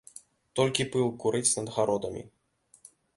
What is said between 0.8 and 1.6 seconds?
пыл курыць